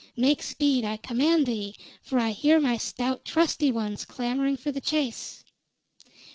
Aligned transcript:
Make 0.17 0.41
speed, 0.41 0.83
I 0.83 0.97
command 0.97 1.45
thee, 1.45 1.75
for 2.01 2.17
I 2.17 2.31
hear 2.31 2.59
my 2.59 2.75
stout 2.75 3.23
trusty 3.23 3.71
ones 3.71 4.03
clamoring 4.03 4.57
for 4.57 4.71
the 4.71 4.81
chase!" 4.81 5.43